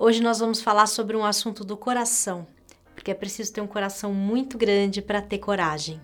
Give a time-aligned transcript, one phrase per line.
[0.00, 2.46] Hoje nós vamos falar sobre um assunto do coração,
[2.94, 6.00] porque é preciso ter um coração muito grande para ter coragem.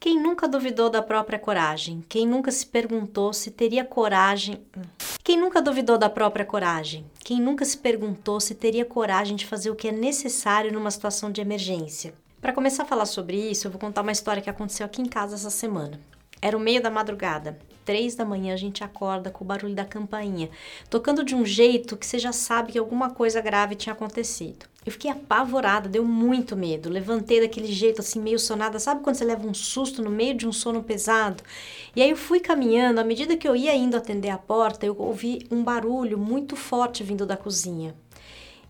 [0.00, 2.04] Quem nunca duvidou da própria coragem?
[2.08, 4.60] Quem nunca se perguntou se teria coragem?
[5.22, 7.08] Quem nunca duvidou da própria coragem?
[7.20, 11.30] Quem nunca se perguntou se teria coragem de fazer o que é necessário numa situação
[11.30, 12.12] de emergência?
[12.40, 15.06] Para começar a falar sobre isso, eu vou contar uma história que aconteceu aqui em
[15.06, 16.00] casa essa semana.
[16.42, 17.58] Era o meio da madrugada.
[17.84, 20.48] Três da manhã a gente acorda com o barulho da campainha,
[20.88, 24.66] tocando de um jeito que você já sabe que alguma coisa grave tinha acontecido.
[24.86, 26.88] Eu fiquei apavorada, deu muito medo.
[26.88, 28.78] Levantei daquele jeito assim, meio sonada.
[28.78, 31.42] Sabe quando você leva um susto no meio de um sono pesado?
[31.94, 34.96] E aí eu fui caminhando, à medida que eu ia indo atender a porta, eu
[34.98, 37.94] ouvi um barulho muito forte vindo da cozinha.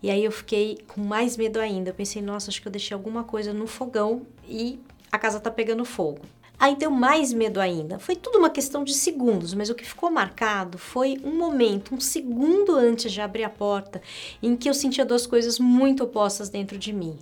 [0.03, 1.91] E aí eu fiquei com mais medo ainda.
[1.91, 4.79] Eu pensei, nossa, acho que eu deixei alguma coisa no fogão e
[5.11, 6.21] a casa tá pegando fogo.
[6.61, 7.97] Aí deu mais medo ainda.
[7.97, 11.99] Foi tudo uma questão de segundos, mas o que ficou marcado foi um momento, um
[11.99, 13.99] segundo antes de abrir a porta,
[14.43, 17.17] em que eu sentia duas coisas muito opostas dentro de mim.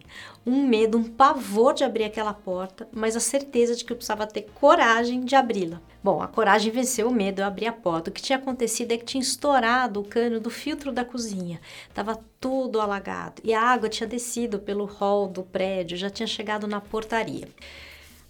[0.46, 4.28] Um medo, um pavor de abrir aquela porta, mas a certeza de que eu precisava
[4.28, 5.80] ter coragem de abri-la.
[6.04, 8.10] Bom, a coragem venceu o medo, eu abri a porta.
[8.10, 11.62] O que tinha acontecido é que tinha estourado o cano do filtro da cozinha.
[11.94, 16.68] Tava tudo alagado e a água tinha descido pelo hall do prédio, já tinha chegado
[16.68, 17.48] na portaria.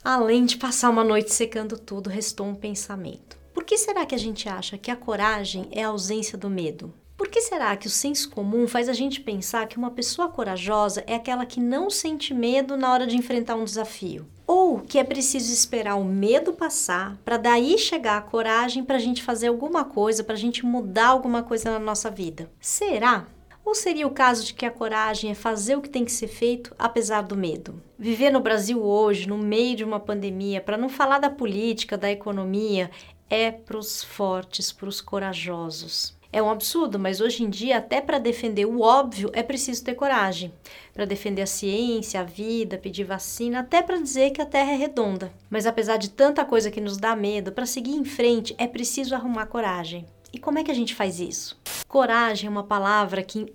[0.04, 3.38] Além de passar uma noite secando tudo, restou um pensamento.
[3.54, 6.94] Por que será que a gente acha que a coragem é a ausência do medo?
[7.18, 11.04] Por que será que o senso comum faz a gente pensar que uma pessoa corajosa
[11.06, 14.26] é aquela que não sente medo na hora de enfrentar um desafio?
[14.48, 19.00] Ou que é preciso esperar o medo passar para daí chegar a coragem para a
[19.00, 22.50] gente fazer alguma coisa, para a gente mudar alguma coisa na nossa vida?
[22.62, 23.28] Será?
[23.70, 26.28] Ou seria o caso de que a coragem é fazer o que tem que ser
[26.28, 27.80] feito apesar do medo?
[28.00, 32.10] Viver no Brasil hoje, no meio de uma pandemia, para não falar da política, da
[32.10, 32.90] economia,
[33.30, 36.18] é para os fortes, para os corajosos.
[36.34, 39.94] É um absurdo, mas hoje em dia, até para defender o óbvio, é preciso ter
[39.94, 40.52] coragem.
[40.92, 44.78] Para defender a ciência, a vida, pedir vacina, até para dizer que a Terra é
[44.78, 45.32] redonda.
[45.48, 49.14] Mas apesar de tanta coisa que nos dá medo, para seguir em frente é preciso
[49.14, 50.08] arrumar coragem.
[50.34, 51.56] E como é que a gente faz isso?
[51.90, 53.52] Coragem é uma palavra que.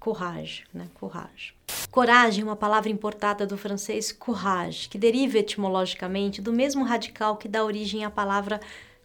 [0.00, 0.88] Coragem, né?
[0.94, 1.54] Coragem.
[1.92, 7.46] Coragem é uma palavra importada do francês courage, que deriva etimologicamente do mesmo radical que
[7.46, 8.60] dá origem à palavra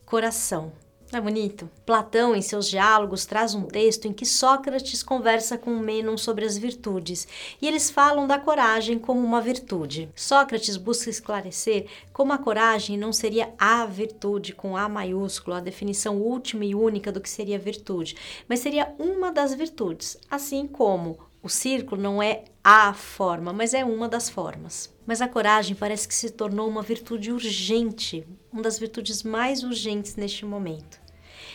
[0.07, 0.73] coração,
[1.11, 1.69] é bonito.
[1.85, 6.57] Platão, em seus diálogos, traz um texto em que Sócrates conversa com Mênon sobre as
[6.57, 7.27] virtudes,
[7.61, 10.09] e eles falam da coragem como uma virtude.
[10.15, 16.17] Sócrates busca esclarecer como a coragem não seria a virtude com A maiúsculo, a definição
[16.17, 18.15] última e única do que seria virtude,
[18.47, 23.85] mas seria uma das virtudes, assim como o círculo não é a forma, mas é
[23.85, 24.93] uma das formas.
[25.05, 30.15] Mas a coragem parece que se tornou uma virtude urgente, uma das virtudes mais urgentes
[30.15, 30.99] neste momento.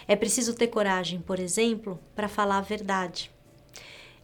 [0.07, 3.31] É preciso ter coragem, por exemplo, para falar a verdade.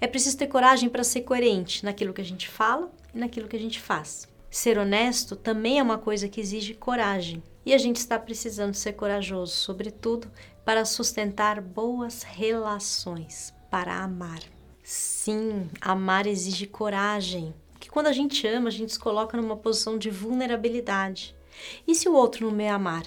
[0.01, 3.57] É preciso ter coragem para ser coerente naquilo que a gente fala e naquilo que
[3.57, 4.29] a gente faz.
[4.51, 8.95] Ser honesto também é uma coisa que exige coragem, e a gente está precisando ser
[8.95, 10.31] corajoso, sobretudo
[10.65, 14.41] para sustentar boas relações, para amar.
[14.91, 17.55] Sim, amar exige coragem.
[17.73, 21.37] Porque quando a gente ama, a gente se coloca numa posição de vulnerabilidade.
[21.87, 23.05] E se o outro não me amar?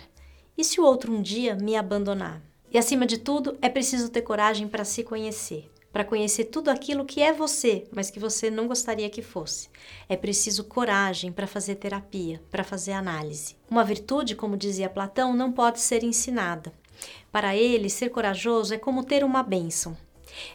[0.55, 2.39] E se o outro um dia me abandonar?
[2.69, 7.03] E acima de tudo, é preciso ter coragem para se conhecer, para conhecer tudo aquilo
[7.03, 9.67] que é você, mas que você não gostaria que fosse.
[10.07, 13.55] É preciso coragem para fazer terapia, para fazer análise.
[13.67, 16.71] Uma virtude, como dizia Platão, não pode ser ensinada.
[17.31, 19.97] Para ele, ser corajoso é como ter uma bênção.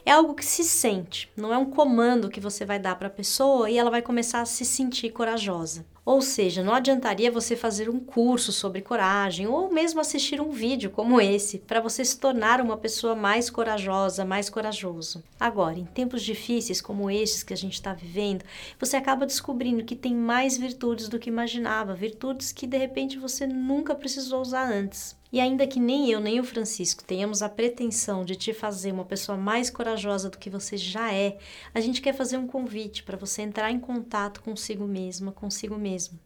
[0.05, 3.11] É algo que se sente, não é um comando que você vai dar para a
[3.11, 5.85] pessoa e ela vai começar a se sentir corajosa.
[6.07, 10.89] Ou seja, não adiantaria você fazer um curso sobre coragem ou mesmo assistir um vídeo
[10.89, 15.21] como esse para você se tornar uma pessoa mais corajosa, mais corajoso.
[15.37, 18.45] Agora, em tempos difíceis como estes que a gente está vivendo,
[18.79, 23.45] você acaba descobrindo que tem mais virtudes do que imaginava, virtudes que de repente você
[23.45, 25.17] nunca precisou usar antes.
[25.31, 29.03] E ainda que nem eu nem o Francisco tenhamos a pretensão de te fazer uma
[29.03, 31.37] pessoa mais corajosa do que você já é,
[31.73, 36.19] a gente quer fazer um convite para você entrar em contato consigo mesma, consigo mesmo.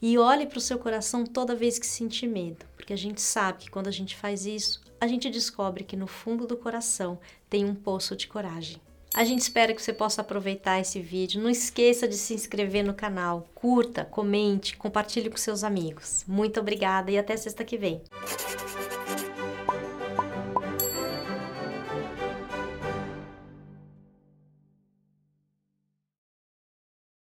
[0.00, 3.60] E olhe para o seu coração toda vez que sentir medo, porque a gente sabe
[3.60, 7.64] que quando a gente faz isso, a gente descobre que no fundo do coração tem
[7.64, 8.80] um poço de coragem.
[9.14, 11.40] A gente espera que você possa aproveitar esse vídeo.
[11.40, 16.24] Não esqueça de se inscrever no canal, curta, comente, compartilhe com seus amigos.
[16.26, 18.00] Muito obrigada e até sexta que vem.